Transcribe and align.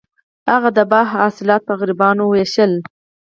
هغه 0.51 0.69
د 0.77 0.79
باغ 0.91 1.07
حاصلات 1.17 1.61
په 1.65 1.73
غریبانو 1.79 2.23
ویشل. 2.27 2.73